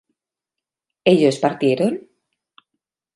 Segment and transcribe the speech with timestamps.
[1.11, 1.93] ¿ellos partieron?